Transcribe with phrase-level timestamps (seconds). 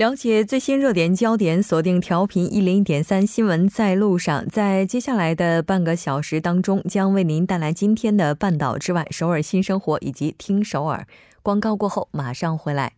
[0.00, 4.48] 了解最新热点焦点，锁定调频一零点三新闻在路上。
[4.48, 11.06] 在接下来的半个小时当中，将为您带来今天的半岛之外、首尔新生活以及听首尔。
[11.42, 12.94] 广告过后马上回来。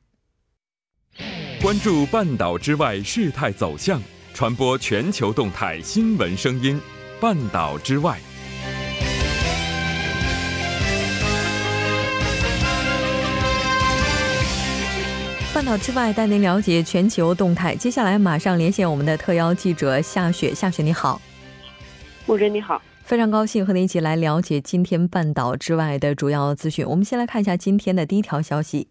[1.60, 4.00] 关注半岛之外事态走向，
[4.32, 6.80] 传播全球动态新闻声音。
[7.20, 8.16] 半岛之外。
[15.64, 17.72] 半岛之外，带您了解全球动态。
[17.76, 20.52] 接下来马上连线我们的特邀记者夏雪。
[20.52, 21.22] 夏雪，你好。
[22.26, 22.82] 木真，你好。
[23.02, 26.84] 非常高兴和您一起来了解今天半岛之外的主要资讯。
[26.84, 28.88] 我们先来看一下今天的第一条消息。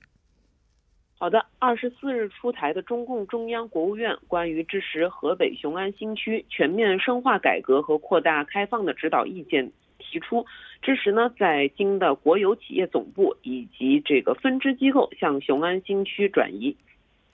[1.17, 9.69] 好的，二十四日出台的中共中央、国务院关于支持河北雄安新区全面深化改革和扩大开放的指导意见。
[10.03, 10.43] 提出
[10.81, 16.75] 支持呢，在京的国有企业总部以及这个分支机构向雄安新区转移。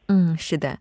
[0.08, 0.80] 嗯，是的，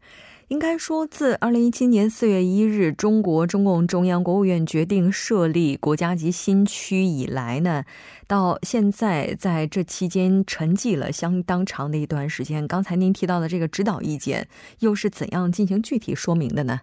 [0.48, 7.84] 应该说，自二零一七年四月一日，中国中共中央、国务院决定设立国家级新区以来呢，
[8.27, 12.69] 到现在在这期间沉寂了相当长的一段时间。
[12.69, 14.48] 刚才您提到的这个指导意见，
[14.80, 16.80] 又是怎样进行具体说明的呢？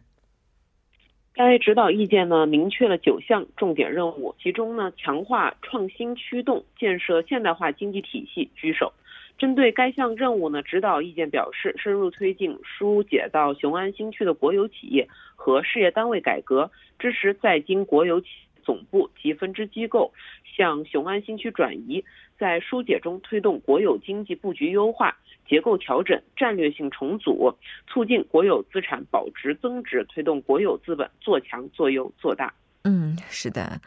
[1.35, 8.93] 该指导意见呢，明确了九项重点任务，其中呢，强化创新驱动，建设现代化经济体系居首。
[9.39, 18.27] 针对该项任务呢，指导意见表示，深入推进疏解到雄安新区的国有企业和事业单位改革，支持在京国有企
[18.63, 20.13] 总部及分支机构
[20.55, 22.05] 向雄安新区转移，
[22.37, 25.15] 在疏解中推动国有经济布局优化。
[25.45, 27.53] 结构调整、战略性重组，
[27.85, 32.51] 促进国有资产保值增值，推动国有资本做强做优做大。
[32.85, 33.81] 嗯，是的。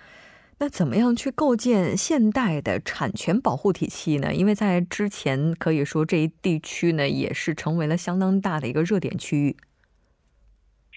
[0.58, 4.34] 那怎么样去构建现代的产权保护体系呢？
[4.34, 9.56] 因为在之前可以说这一地区呢也是成为了相当大的一个热点区域。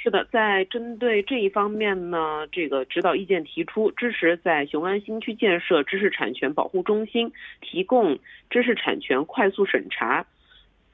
[0.01, 8.17] 是的，在针对这一方面呢，这个指导意见提出支持在雄安新区建设知识产权保护中心，提供
[8.49, 10.25] 知识产权快速审查。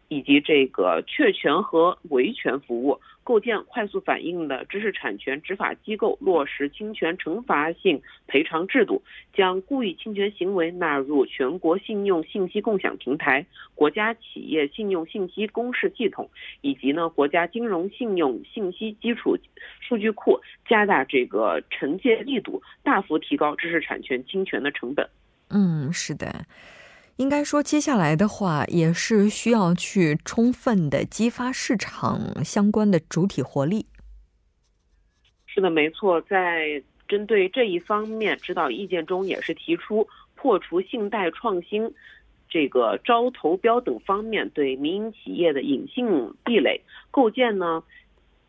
[0.08, 9.02] 以及这个确权和维权服务，构建快速反应的知识产权执法机构，落实侵权惩罚性赔偿制度，
[9.34, 16.30] 将故意侵权行为纳入全国信用信息共享平台、国家企业信用信息公示系统
[16.62, 19.36] 以及呢国家金融信用信息基础
[19.80, 25.10] 数据库，加大这个惩戒力度，大幅提高知识产权侵权的成本。
[25.50, 26.46] 嗯，是的。
[27.18, 33.86] 应该说，接下来的话也是需要去充分的激发市场相关的主体活力。
[35.46, 40.06] 是的，没错，在针对这一方面，指导意见中也是提出
[40.36, 41.90] 破除信贷创新、
[42.50, 47.82] 这个招投标等方面对民营企业的隐性壁垒，构建呢。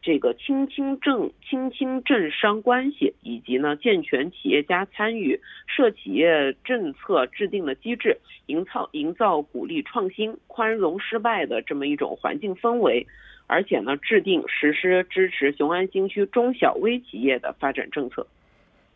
[0.06, 13.04] 这个亲清政亲清政商关系，以及呢健全企业家参与涉企业政策制定的机制，营造营造鼓励创新、宽容失败的这么一种环境氛围，
[13.48, 18.24] 而且呢制定实施支持雄安新区中小微企业的发展政策。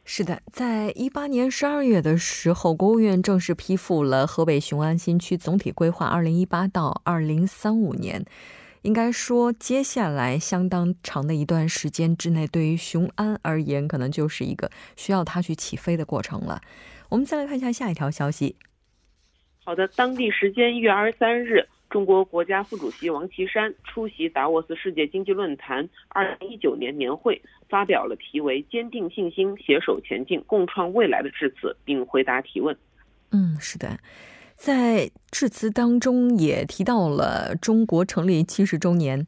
[0.05, 8.25] 是的，在一八年十二月的时候，国务院正式批复了河北雄安新区总体规划（二零一八到二零三五年）。
[8.83, 16.61] 应该说，接下来相当长的一段时间之内，对于雄安而言，可能就是一个需要它去起飞的过程了。
[17.11, 18.57] 我们再来看一下下一条消息。
[19.63, 32.75] 好的，当地时间一月二十三日，中国国家副主席王岐山出席达沃斯世界经济论坛二零一九年年会，发表了题为“坚定信心，携手前进，共创未来”的致辞，并回答提问。
[33.31, 33.99] 嗯，是的。
[34.61, 39.27] 在致辞当中也提到了中国成立七十周年。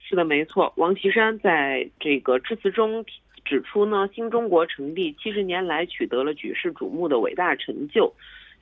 [0.00, 0.72] 是的，没错。
[0.78, 3.04] 王岐山在这个致辞中
[3.44, 8.10] 指出呢，新中国成立七十年来取得了举世瞩目的伟大成就，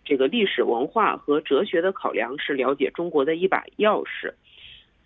[0.04, 4.34] 这个历史文化和哲学的考量是了解中国的一把钥匙。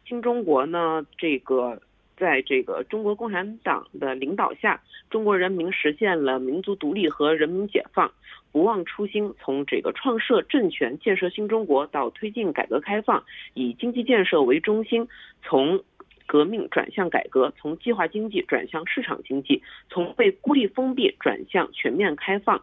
[0.07, 1.83] 新中国呢，这个
[2.19, 8.11] 在这个中国共产党的领导下，中国人民实现了民族独立和人民解放。
[8.51, 13.23] 不忘初心，从这个创设政权、建设新中国到推进改革开放，
[13.55, 15.07] 以经济建设为中心，
[15.43, 15.85] 从
[16.27, 22.61] 革命转向改革，从计划经济转向市场经济，从被孤立封闭转向全面开放。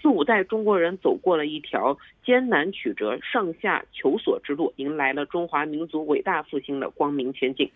[0.00, 7.70] 四五代中国人走过了一条艰难曲折、上下求索之路，迎来了中华民族伟大复兴的光明前景。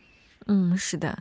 [0.47, 1.19] 嗯，是的。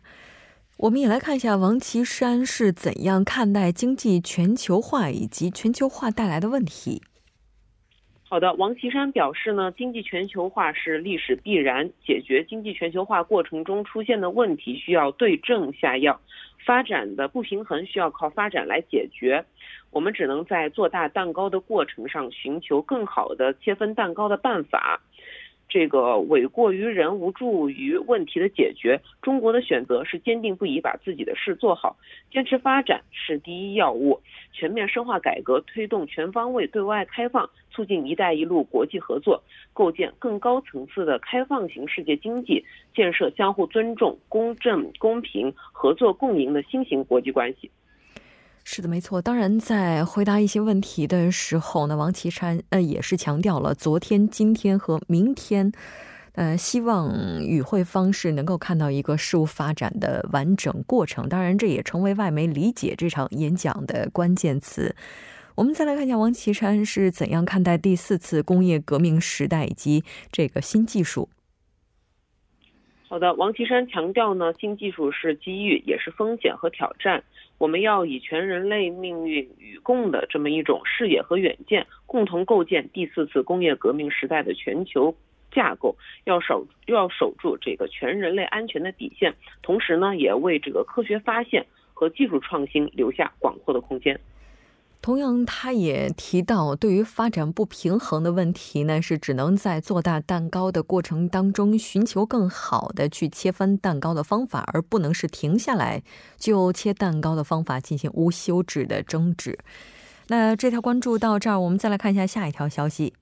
[0.77, 7.01] 我们也来看一下王岐山是怎样看待经济全球化以及全球化带来的问题。
[8.27, 16.19] 好的，王岐山表示呢，经济全球化是历史必然，解决经济全球化过程中出现的问题需要对症下药，
[16.65, 19.45] 发展的不平衡需要靠发展来解决。
[19.91, 24.99] 我们只能在做大蛋糕的过程上寻求更好的切分蛋糕的办法。
[25.75, 28.97] 这个诿过于人，无助于问题的解决。
[29.21, 31.97] 中国的选择是坚定不移把自己的事做好，
[32.31, 34.21] 坚持发展是第一要务。
[34.53, 39.43] 全面深化改革，推动全方位对外开放，促进“一带一路”国际合作，
[39.73, 42.63] 构建更高层次的开放型世界经济，
[42.95, 47.69] 建设相互尊重、公正、公平、合作共赢的新型国际关系。
[48.67, 49.21] 是的，没错。
[49.21, 55.71] 当然，在回答一些问题的时候呢，王岐山呃也是强调了昨天、今天和明天，
[56.33, 61.29] 呃，希望与会方式能够看到一个事物发展的完整过程。
[61.29, 64.95] 当然，这也成为外媒理解这场演讲的关键词。
[65.53, 71.29] 我们再来看一下王岐山是怎样看待第四次工业革命时代以及这个新技术。
[73.07, 77.23] 好的，王岐山强调呢，新技术是机遇，也是风险和挑战。
[77.57, 85.15] 我们要以全人类命运与共的这么一种视野和远见，共同构建第四次工业革命时代的全球
[85.51, 85.95] 架构。
[86.25, 94.19] 要守要守住这个全人类安全的底线，同时呢，也为这个科学发现和技术创新留下广阔的空间。
[95.05, 106.01] 同样，他也提到，对于发展不平衡的问题呢，是只能在做大蛋糕的过程当中寻求更好的去切分蛋糕的方法，而不能是停下来
[106.39, 109.59] 就切蛋糕的方法进行无休止的争执。
[110.29, 113.13] 那这条关注到这儿，我们再来看一下下一条消息。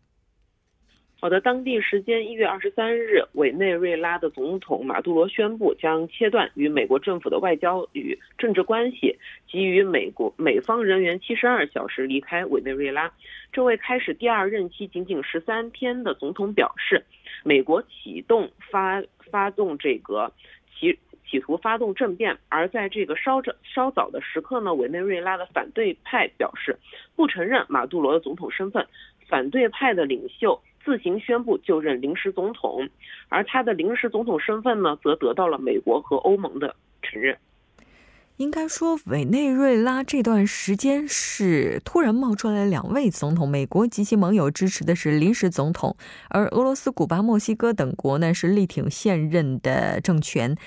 [1.23, 9.15] 好的，当地时间一月二十三日，委内瑞拉的总统马杜罗宣布将切断与美国政府的外交与政治关系，
[9.49, 13.09] 给予美国美方人员七十二小时离开委内瑞拉。
[13.53, 17.01] 这位开始第二任期仅仅十三天的总统表示，
[17.45, 20.29] 美国启动发发动这个
[20.77, 26.77] 企企图发动政变，而在这个稍早稍早的时刻呢，委内瑞拉的反对派表示
[27.15, 28.85] 不承认马杜罗的总统身份，
[29.29, 30.61] 反对派的领袖。
[30.83, 32.89] 自行宣布就任临时总统，
[33.29, 37.37] 而他的临时总统身份呢，则得到了美国和欧盟的承认。
[38.37, 45.95] 应该说，委内瑞拉这段时间是突然冒出来两位总统，美国及其盟友支持的是临时总统，
[46.29, 50.57] 而俄罗斯、古巴、墨西哥等国呢是力挺现任的政权。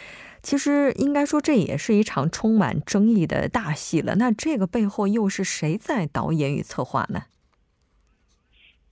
[0.43, 4.15] 其实，应该说这也是一场充满争议的大戏了。
[4.15, 7.25] 那这个背后又是谁在导演与策划呢？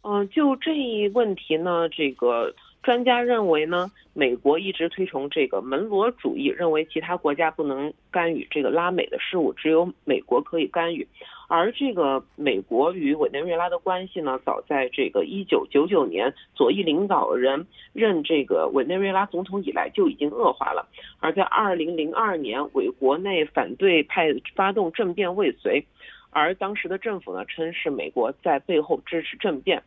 [0.07, 11.09] 嗯，就这一问题呢，这个专家认为呢，美国一直推崇这个门罗主义，认为其他国家不能干预这个拉美的事务，只有美国可以干预。
[11.49, 20.87] 而这个美国与委内瑞拉的关系呢，早在这个一九九九年左翼领导人任这个委内瑞拉总统以来就已经恶化了。
[21.19, 25.83] 而在二零零二年，为国内反对派发动政变未遂，
[26.29, 29.83] 而当时的政府呢称是美国在背后支持政变。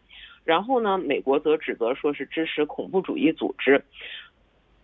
[0.48, 3.84] 然后呢，美国则指责说是支持恐怖主义组织，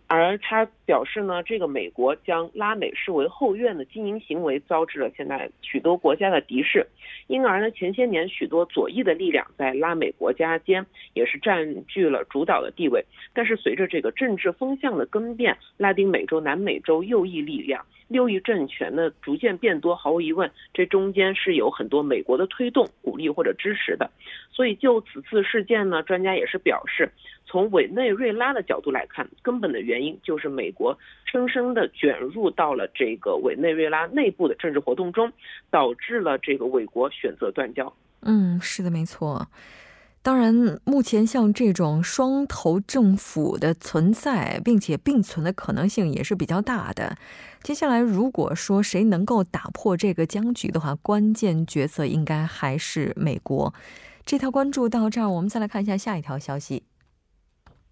[0.06, 6.86] 而他表示呢，这个美国将拉美视为后院的经营行为，招致了现在许多国家的敌视，
[7.28, 13.02] 因而呢，前些年许多左翼的力量在拉美国家间也是占据了主导的地位。
[13.32, 17.82] 但是随着这个政治风向的更变，拉丁美洲、南美洲右翼力量。
[18.08, 24.10] 右翼政权的逐渐变多，毫无疑问，这中间是有很多美国的推动、鼓励或者支持的。
[24.52, 27.10] 所以就此次事件呢，专家也是表示，
[27.44, 35.32] 从委内瑞拉的角度来看，根本的原因就是美国生生的卷入到了这个委内瑞拉内部的政治活动中，
[35.70, 37.92] 导致了这个委国选择断交。
[38.22, 39.48] 嗯，是的，没错。
[40.22, 47.18] 当然，目前像这种双头政府的存在，并且并存的可能性也是比较大的。
[47.64, 53.72] 接下来，如果说谁能够打破这个僵局的话，关键角色应该还是美国。
[54.26, 56.82] 这条关注到这儿，我们再来看一下下一条消息。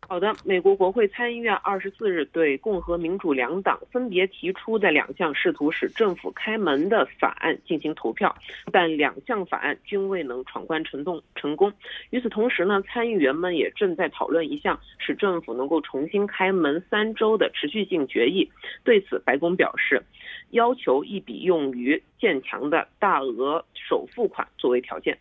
[0.09, 8.35] 好的，美国国会参议院二十四日对共和民主两党分别提出的两项试图使政府开门的法案进行投票，
[8.71, 11.73] 但两项法案均未能闯关成动成功。
[12.11, 18.47] 与此同时呢，参议员们也正在讨论一项使政府能够重新开门三周的持续性决议。
[18.85, 20.03] 对此，白宫表示，
[20.51, 25.17] 要求一笔用于建墙的大额首付款作为条件。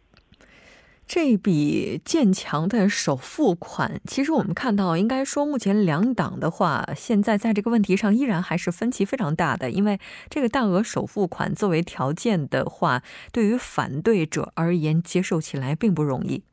[1.14, 9.70] 这笔建墙的首付款，其实我们看到，应该说目前两党的话，现在在这个问题上依然还是分歧非常大的。
[9.72, 10.00] 因为
[10.30, 13.04] 这个大额首付款作为条件的话，
[13.34, 16.44] 对于反对者而言，接受起来并不容易。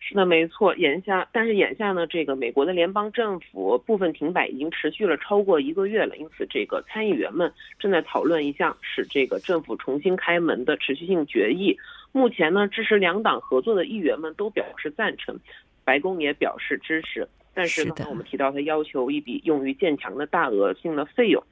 [0.00, 0.74] 是的，没错。
[0.74, 11.78] 眼下，但是眼下呢，这个美国的联邦政府部分停摆已经持续了超过一个月了，因此这个参议员们正在讨论一项使这个政府重新开门的持续性决议。
[12.16, 15.38] 目前呢，支持两党合作的议员们都表示赞成，
[15.84, 17.28] 白宫也表示支持。
[17.52, 21.42] 但是刚才我们提到，他要求一笔用于建墙的大额性的费用。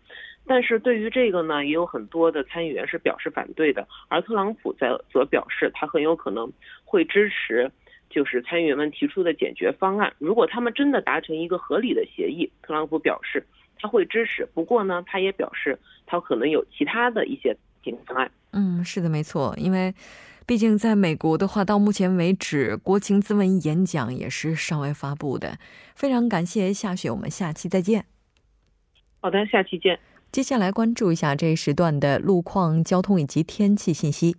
[0.46, 6.50] 但是对于这个呢，也有很多的参议员是表示反对的，而特朗普在则表示他很有可能
[6.84, 7.70] 会支持。
[8.10, 13.44] 就是参议员们提出的解决方案，如果他们真的达成一个合理的协议，特朗普表示
[13.78, 14.46] 他会支持。
[14.54, 18.30] 不过呢，他也表示他可能有其他的一些解决方案。
[18.52, 19.92] 嗯，是的，没错，因为
[20.46, 25.58] 毕竟在美国的话，到目前为止，国情咨文演讲也是尚未发布的。
[25.94, 28.04] 非常感谢夏雪，我们下期再见。
[29.20, 29.98] 好的，下期见。
[30.30, 34.36] 接下来关注一下这一时段的路况、交通以及天气信息。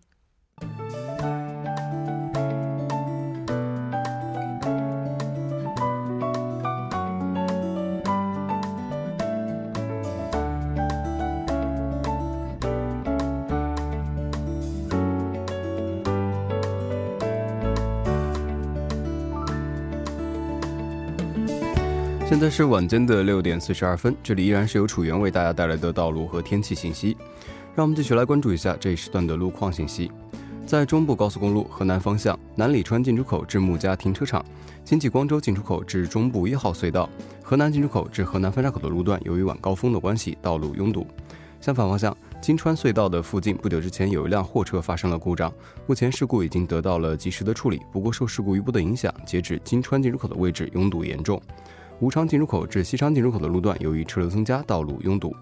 [22.27, 27.15] 现在是晚间的六点四十二分，这里依然是由楚源为大家带来的道路和天气信息。
[27.75, 30.11] 让我们继续来关注一下这一时段的路况信息。
[30.65, 34.43] 在中部高速公路河南方向南里川进出口至木家停车场、
[34.83, 37.07] 经济光州进出口至中部一号隧道、
[37.43, 41.05] 河南进出口至河南分岔口的路段，由于晚高峰的关系，道路拥堵。
[41.61, 45.53] 相反方向，金川隧道的附近不久之前有一辆货车发生了故障，
[45.85, 51.39] 目前事故已经得到了及时的处理，不过受事故余波的影响，截止金川进出口的位置拥堵严重。
[52.01, 55.33] 武昌进出口至西昌进出口的路段，由于车流增加，道路拥堵。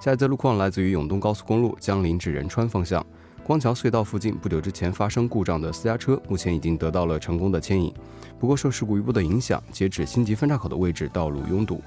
[0.00, 3.04] 下一则路况来自于永东高速公路江陵至仁川方向，
[3.44, 7.94] 光桥隧道附近不久之前发生故障的私家车，目前已经得到了成功的牵引。
[8.38, 11.80] 不过受事故余波的影响，截止新集分岔口的位置，道路拥堵。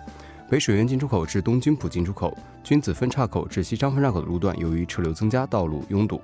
[0.49, 6.19] 北水源进出口至东军浦进出口、君子分岔口至西昌分岔口的路段，由于车流增加，道路拥堵。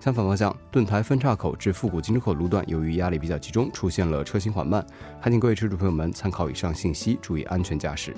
[0.00, 4.84] 相反方向，盾台分岔口至复古进出口路段，由于压力比较集中，出现了车行缓慢。
[5.20, 8.16] 还请各位车主朋友们参考以上信息，注意安全驾驶。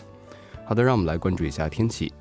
[0.65, 2.13] 好的，让我们来关注一下天气。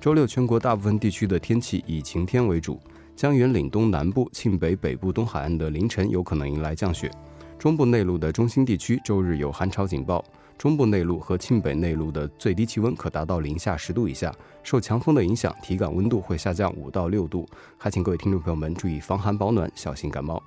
[0.00, 2.80] 周六全国大部分地区的天气以晴天为主，
[3.16, 7.10] 江源岭东南部、庆北北部东海岸的凌晨有可能迎来降雪。
[7.58, 10.24] 中部内陆的中心地区周日有寒潮警报。
[10.60, 14.30] 中部内陆和庆北内陆的最低气温可达到零下十度以下，
[14.62, 17.48] 受强风的影响，体感温度会下降五到六度。
[17.78, 20.42] 还请各位听众朋友们注意防寒保暖，小心感冒。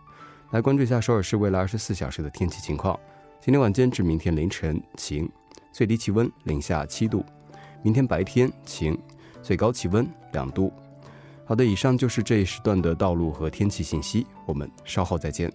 [0.51, 2.95] 来关注一下首尔市未来二十四小时的天气情况：
[3.41, 5.27] 今天晚间至明天凌晨晴，
[5.71, 7.25] 最低气温零下七度；
[7.81, 8.95] 明天白天晴，
[9.41, 10.71] 最高气温两度。
[11.43, 15.51] 好的，以上就是这一时段的道路和天气信息，我们稍后再见。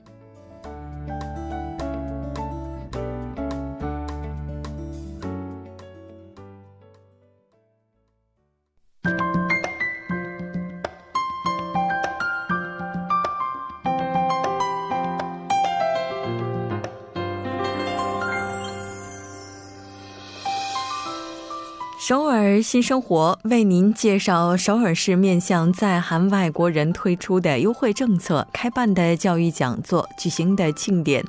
[22.68, 31.24] 新生活为您介绍首尔市面向在韩外国人推出的优惠政策、开办的教育讲座、举行的庆典。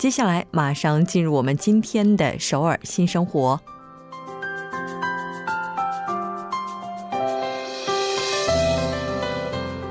[0.00, 3.60] 接下来，马上进入我们今天的首尔新生活。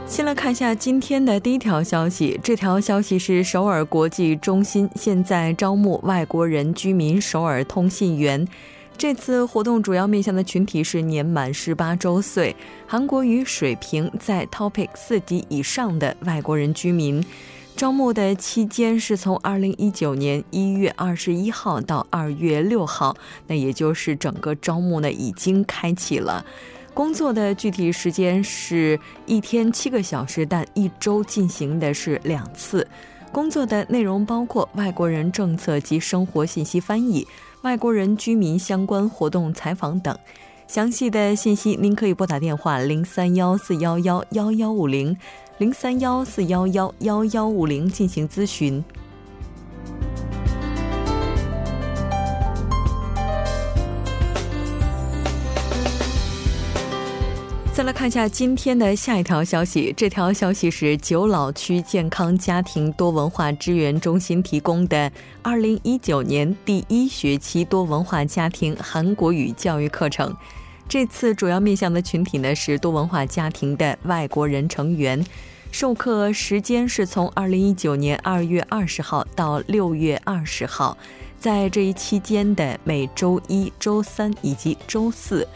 [0.06, 8.46] 先来看一下今天的第一条消息，这条消息是首尔国际中心现在招募外国人居民首尔通信员。
[9.00, 12.54] 这次活动主要面向的群体是年满十八周岁、
[12.86, 17.24] 韩国语水平在 Topic 四级以上的外国人居民。
[17.78, 23.16] 招募的期间是从二零一九年一月二十一号到二月六号，
[23.48, 26.46] 那也就是整个招募呢已经开启了。
[26.94, 32.86] 工作的具体时间是一天七个小时，但一周进行的是两次。
[33.32, 37.28] 工作的内容包括外国人政策及生活信息翻译、
[37.62, 40.18] 外国人居民相关活动采访等。
[40.68, 45.18] 详细的信息您可以拨打电话零三幺四幺幺幺幺五零
[45.58, 48.84] 零三幺四幺幺幺幺五零进行咨询。
[57.80, 65.10] 再来看一下今天的下一条消息，这条消息是九老区健康家庭多文化支援中心提供的
[65.44, 70.36] 2019年第一学期多文化家庭韩国语教育课程。
[70.90, 75.26] 这次主要面向的群体呢是多文化家庭的外国人成员。
[75.72, 80.98] 授课时间是从2019年2月20号到6月20号，
[81.40, 85.48] 在这一期间的每周一、周三以及周四。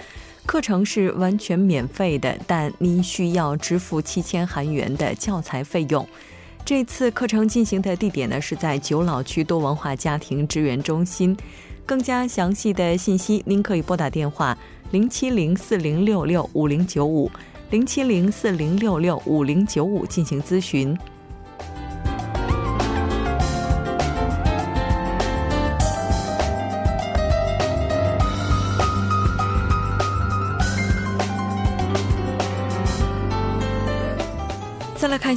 [0.46, 6.08] 课程是完全免费的，但您需要支付七千韩元的教材费用。
[6.66, 11.36] 这次课程进行的地点呢是在九老区多文化家庭支援中心。
[11.86, 14.58] 更加详细的信息，您可以拨打电话
[14.92, 17.30] 零七零四零六六五零九五
[17.72, 20.98] 零七零四零六六五零九五进行咨询。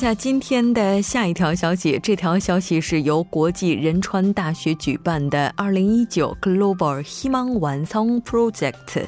[0.07, 9.05] 下今天的下一条消息，这条消息是由国际仁川大学举办的2019 Global Himang Wansong Project。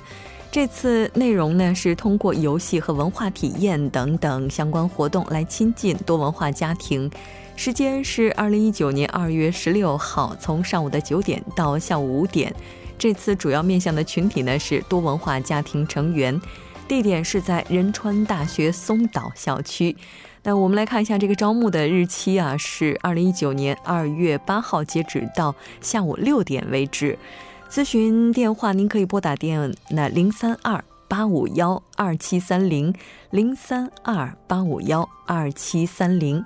[0.51, 7.09] 这次内容呢是通过游戏和文化体验等等相关活动来亲近多文化家庭。
[7.55, 12.53] 时间是2019年2月16号，从上午的九点到下午五点。
[12.99, 16.41] 这次主要面向的群体呢是多文化家庭成员，
[16.89, 19.97] 地点是在仁川大学松岛校区。
[20.43, 27.19] 那我们来看一下这个招募的日期啊，是二零一九年二月八号截止到下午六点为止。
[27.71, 32.95] 咨询电话您可以拨打电那零三二八五幺二七三零
[33.31, 36.45] 零三二八五幺二七三零。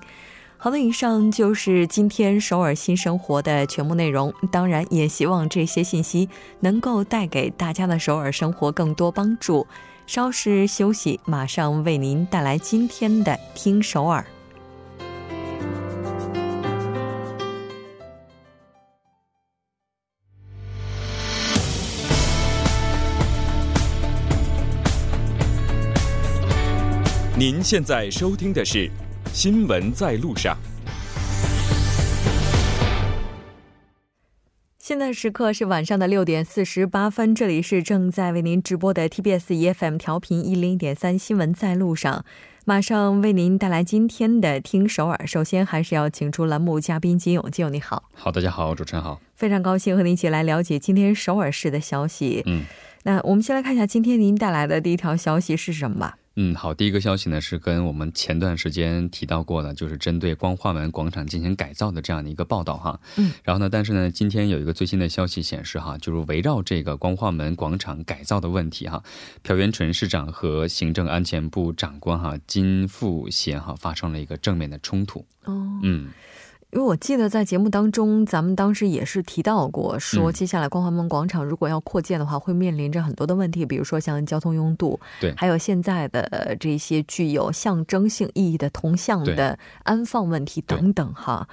[0.56, 4.32] 好的，以上就是今天首尔新生活的全部内容。
[4.52, 6.28] 当然，也希望这些信息
[6.60, 9.66] 能够带给大家的首尔生活更多帮助。
[10.06, 14.20] 稍事休息，马上为您带来今天的《听首尔》。
[27.34, 28.86] 您现在收听的是
[29.32, 30.54] 《新闻在路上》。
[34.92, 42.26] 现在时刻是晚上的六点四十八分，这里是正在为您直播的 TBS EFM 调频一零点三新闻在路上，
[42.66, 45.26] 马上为您带来今天的听首尔。
[45.26, 52.42] 首先还是要请出栏目嘉宾金勇，金勇你好，好，大家好，主持人好，非常高兴和您一起来了解今天首尔市的消息。
[52.44, 52.64] 嗯，
[53.04, 56.18] 那我们先来看一下今天您带来的第一条消息是什么吧。
[56.36, 62.98] 嗯，好，第一个消息呢是跟我们前段时间提到过的，就是针对光化门广场进行改造的这样的一个报道哈。
[63.16, 69.02] 嗯，然后呢，但是呢，今天有一个最新的消息显示哈，就是围绕这个光化门广场改造的问题哈，
[69.42, 75.26] 朴元淳市长和行政安全部长官哈金富贤哈发生了一个正面的冲突。
[75.44, 76.08] 哦，嗯。
[76.72, 91.46] 因为我记得在节目当中，咱们当时也是提到过，说接下来光华门广场如果要扩建的话，会面临着很多的问题，比如说像交通拥堵，对，还有现在的这些具有象征性意义的铜像的安放问题等等哈。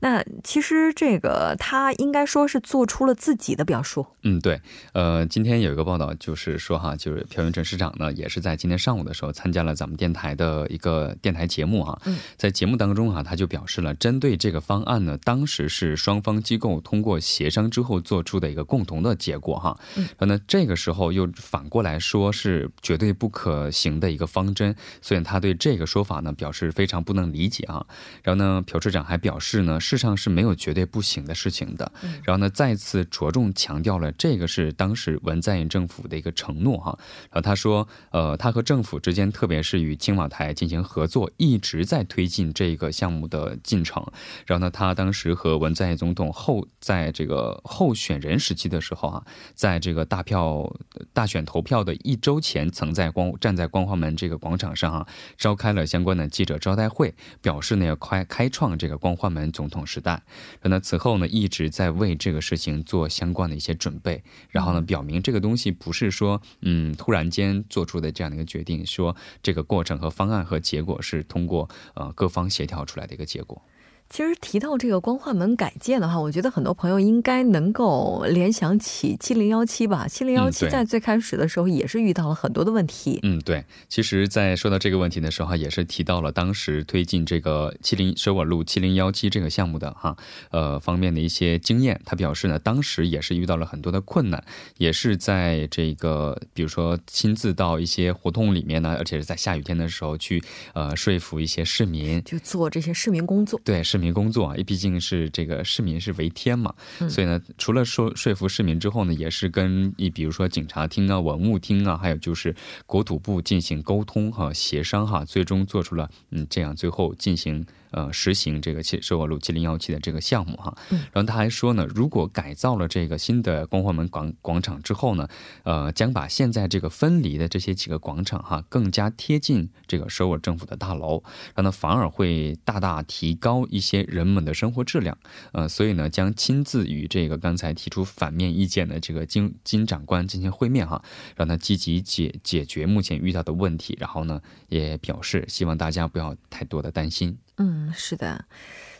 [0.00, 4.06] 那其实这个他应该说是做出了自己的表述。
[4.22, 4.60] 嗯，对，
[4.92, 12.00] 呃，今天有一个报道，就是说哈，就是朴元淳市长呢，也是在今天上午的时候参加了咱们电台的一个电台节目哈。
[12.04, 19.78] 嗯，在节目当中哈，他就表示了，针对这个方案呢，当时是双方机构通过协商之后做出的一个共同的结果哈。
[19.96, 27.84] 嗯，然后呢，这个时候又反过来说是绝对不可行的一个方针，所以他对这个说法呢表示非常不能理解啊。
[28.22, 29.80] 然后呢，朴市长还表示呢。
[29.88, 31.90] 世上是没有绝对不行的事情的。
[32.22, 36.98] 然后呢，再次着重强调了这个是当时文在寅政府的一个承诺哈。
[37.30, 44.04] 然后他说，呃，他和政府之间，特别是与青瓦台进行合作，一直在推进这个项目的进程。
[44.46, 49.24] 然后呢，他当时和文在寅总统后在这个候选人时期的时候啊，
[49.54, 50.70] 在这个大票
[51.14, 55.06] 大选投票的一周前，曾在光站在光化门这个广场上啊，
[55.38, 59.77] 召开了相关的记者招待会，表示呢要开开创这个光化门总统。
[59.86, 60.22] 时代，
[60.62, 73.62] 那此后呢，一直在为这个事情做相关的一些准备，然后呢，表明这个东西不是说嗯突然间做出的这样的一个决定，说这个过程和方案和结果是通过呃各方协调出来的一个结果。
[74.10, 80.08] 其实提到这个光化门改建的话，我觉得很多朋友应该能够联想起七零幺七吧。
[80.08, 83.20] 七零幺七在最开始的时候也是遇到了很多的问题。
[83.22, 83.62] 嗯，对。
[83.86, 90.16] 其实，在说到这个问题的时候，也是提到了当时推进这个七零首尔路七零幺七这个项目的哈
[90.50, 92.00] 呃方面的一些经验。
[92.06, 94.42] 他表示呢，当时也是遇到了很多的困难，
[94.78, 100.42] 也是在这个比如说亲自到一些胡同里面呢，而且是在下雨天的时候去
[100.72, 103.60] 呃说服一些市民，就做这些市民工作。
[103.62, 103.97] 对，是。
[103.98, 106.72] 市民工作啊，毕竟是这个市民是为天嘛，
[107.10, 112.54] 所以呢，除了说说服市民之后呢，也是跟你比如说警察厅啊、文物厅啊，还有就是
[112.86, 117.66] 国土部进行沟通哈、协商哈，最终做出了嗯这样，最后进行。
[117.90, 120.76] 呃，实行这个七首尔路七零幺七的这个项目哈，
[121.12, 125.28] 然后他还说呢，如果改造了这个新的光化门广广场之后呢，
[125.62, 131.22] 呃，将把现在这个分离的这些几个广场哈，更加贴近这个首尔政府的大楼，
[131.54, 135.16] 然后呢，反而会大大提高一些人们的生活质量。
[135.52, 141.02] 呃，所以呢，将亲自与这个刚才提出反面意见的这个金金长官进行会面哈，
[141.36, 147.38] 让他积极解解决目前遇到的问题，然后呢，也表示希望大家不要太多的担心。
[147.58, 148.44] 嗯，是的，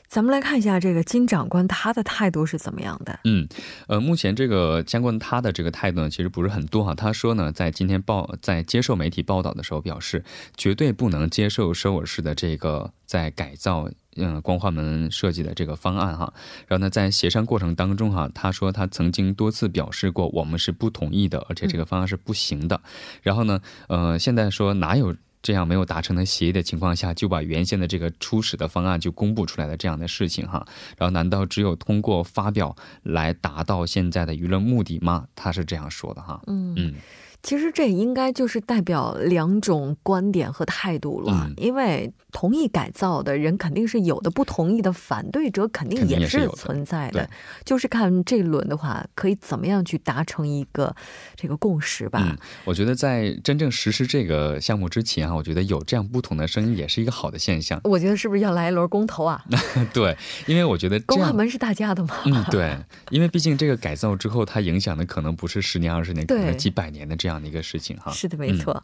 [0.08, 3.20] 咱们来看一下这个金长官他的态度是怎么样的。
[3.24, 3.46] 嗯，
[3.86, 6.94] 呃，目前这个相关他的这个态度呢，其实不是很多哈。
[6.94, 10.24] 他说呢，在今天报在接受媒体报道的时候，表示
[10.56, 16.32] 绝对不能接受首尔市的这个在改造嗯光化门设计的这个方案哈。
[16.66, 22.80] 然后呢，在协商过程当中哈，他说他曾经多次表示过，我们是不同意的，而且这个方案是不行的。
[23.22, 25.14] 然后呢，呃，现在说哪有？
[25.42, 35.26] 这样没有达成的协议的情况下，就把原先的这个初始的方案就公布出来的这样的事情哈，然后难道只有通过发表来达到现在的舆论目的吗？
[35.34, 36.40] 他是这样说的哈。
[36.46, 36.94] 嗯嗯。
[37.40, 47.30] 其实这应该就是代表两种观点和态度了，因为同意改造的人肯定是有的，不同意的反对者肯定也是存在的。
[47.64, 50.94] 就是看这轮的话，可以怎么样去达成一个
[51.36, 52.20] 这个共识吧。
[52.22, 57.80] 嗯，我觉得在真正实施这个项目之前啊，我觉得有这样不同的声音也是一个好的现象。
[57.84, 59.42] 我觉得是不是要来一轮公投啊？
[59.94, 60.14] 对，
[60.46, 62.14] 因为我觉得公安门是大家的嘛。
[62.26, 62.76] 嗯，对，
[63.10, 67.27] 因为毕竟这个改造之后，它影响的可能不是十年、二十年，可能几百年的这样。
[67.28, 68.82] 这样的一个事情哈，是的，没错。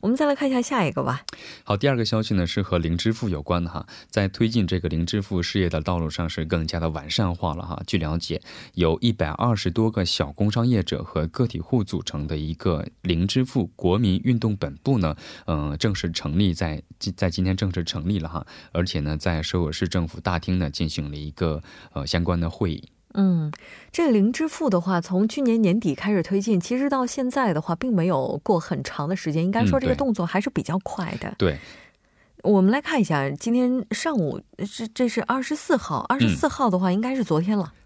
[0.00, 1.26] 我们再来看一下下一个吧。
[1.62, 7.82] 好，第二个消息呢是和零支付有关的哈，在推进这个零支付事业的道路上是更加的完善化了哈。
[7.86, 8.40] 据了解，
[8.72, 16.82] 有一百二十多个小工商业者和个体户组成的一个零支付国民运动本部呢，嗯，正式成立在
[17.14, 22.88] 在今天正式成立了哈，而且呢，在首尔市政府大厅呢进行了一个呃相关的会议。
[23.14, 23.52] 嗯，
[23.90, 29.44] 这零支付的话，从去年年底开始推进，其实到现在的话，并没有过很长的时间。
[29.44, 31.34] 应该说，这个动作还是比较快的。
[31.38, 31.58] 对，
[32.42, 37.72] 我们来看一下，今天上午是这是二十四号，二十四号的话，应该是昨天了。
[37.74, 37.81] 嗯，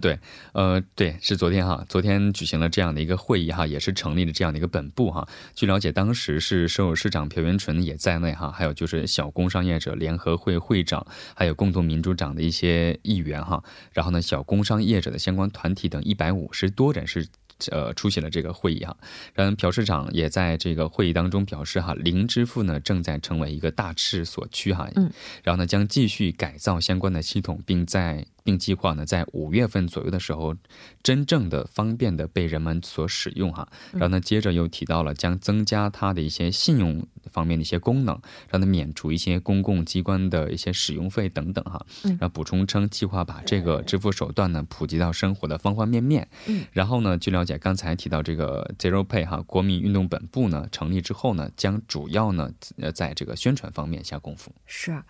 [0.00, 0.18] 对，
[0.52, 5.28] 呃，对，是昨天哈，昨天举行了这样的一个会议哈，也是成立了这样的一个本部哈。
[5.54, 13.62] 据了解，当时是首尔市长朴元淳也在内哈，还有就是小工商业者联合会会长，还有共同民主党的一些议员哈。
[13.92, 17.26] 然后呢，小工商业者的相关团体等一百五十多人是
[17.70, 18.96] 呃出席了这个会议哈。
[19.34, 24.88] 然后朴市长也在这个会议当中表示哈，零支付呢正在成为一个大势所趋哈。
[24.96, 25.10] 嗯。
[25.42, 30.54] 然后呢，将继续改造相关的系统，并在并计划呢，在五月份左右的时候，
[31.02, 33.68] 真正的方便的被人们所使用哈。
[33.92, 38.16] 然后呢，接着又提到了将增加它的一些信用方面的一些功能，
[38.48, 41.84] 让它免除一些公共机关的一些使用费等等哈。
[42.02, 46.28] 然后补充称，计划把这个支付手段呢普及到生活的方方面面。
[46.72, 54.52] 然后呢，据了解，刚才提到这个 Zero Pay 哈，国民运动本部呢成立之后呢，将主要呢呃在这个宣传方面下功夫。
[54.66, 55.02] 是。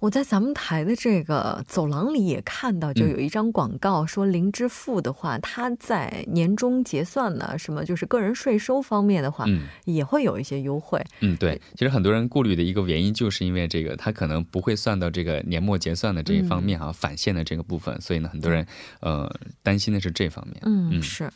[0.00, 11.04] 我在咱们台的这个走廊里也看到，就有一张广告说零支付的话，它在年终结算呢，什么就是个人税收方面的话，嗯，也会有一些优惠。
[11.20, 18.64] 嗯，对，其实很多人顾虑的一个原因，就是因为这个它可能不会算到这个年末结算的这一方面啊，返现的这个部分，所以呢，很多人
[19.00, 19.28] 呃
[19.64, 20.58] 担心的是这方面。
[20.62, 21.28] 嗯，是。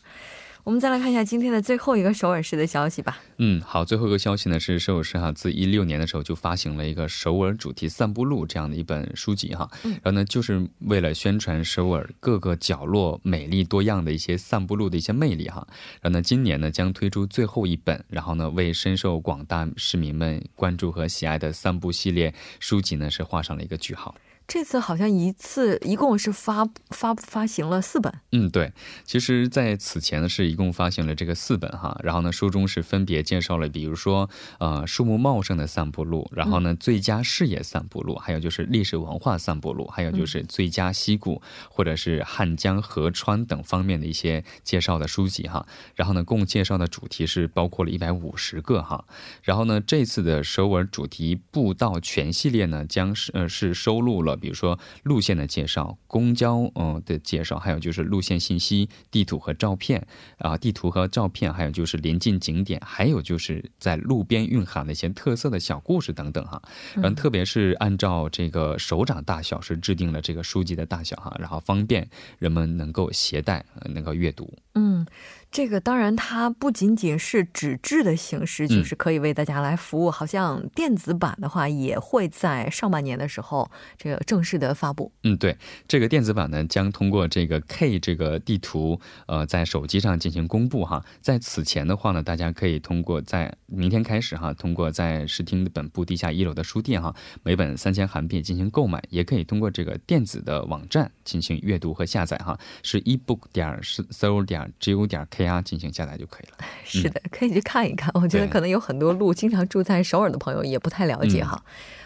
[0.64, 3.20] 我们再来看一下今天的最后一个首尔市的消息吧。
[3.38, 15.66] 嗯，好，最后一个消息呢是首尔市哈，自一六年的时候就发行了一个首尔主题散步路这样的一本书籍哈，然后呢就是为了宣传首尔各个角落美丽多样的一些散步路的一些魅力哈，
[16.00, 24.14] 然后呢今年呢将推出最后一本，然后呢为深受广大市民们关注和喜爱的散步系列书籍呢是画上了一个句号。
[24.46, 28.12] 这次好像一次一共是发发发行了四本。
[28.32, 28.72] 嗯，对，
[29.04, 34.28] 其实在此前呢是一共发行了这个四本哈，然后呢书中是分别介绍了，比如说
[34.58, 49.04] 呃树木茂盛的散步路，然后呢最佳视野散步路，还有就是历史文化散步路，还有就是最佳溪谷或者是汉江河川等方面的一些介绍的书籍哈，然后呢共介绍的主题是包括了一百五十个哈，
[49.42, 54.31] 然后呢这次的首尔主题步道全系列呢将是呃是收录了。
[54.36, 60.06] 比如说路线的介绍、公交嗯的介绍，还有就是路线信息、地图和照片
[60.38, 66.60] 啊，地图和照片，还有就是临近景点，还有就是在路边蕴含的一些特色的小故事等等哈。
[66.94, 74.52] 然后特别是按照这个手掌大小是制定了这个书籍的大小哈，然后方便人们能够携带能够阅读。
[74.74, 75.06] 嗯。
[75.52, 80.10] 这个当然，它不仅仅是纸质的形式，就是可以为大家来服务。
[80.10, 85.12] 好像电子版的话，也会在上半年的时候这个正式的发布。
[85.24, 85.54] 嗯，对，
[85.86, 91.04] 这个电子版呢，将通过这个 K 这个地图，呃，在手机上进行公布哈。
[91.20, 105.41] 在此前的话呢，大家可以通过在明天开始哈，通过在视听本部地下一楼的书店哈，每本三千韩币进行购买，也可以通过这个电子的网站进行阅读和下载哈，是 ebook 点是 so 点 go 点 k。
[105.44, 106.66] 家进行下载就可以了。
[106.84, 108.10] 是的，可以去看一看。
[108.20, 111.62] 我觉得可能有很多路经常住在首尔的朋友也不太了解哈。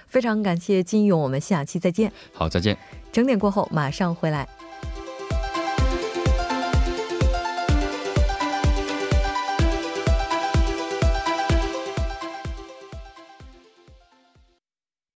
[0.06, 2.12] 非常感谢金勇，我们下期再见。
[2.32, 2.76] 好，再见。
[3.12, 4.46] 整点过后马上回来。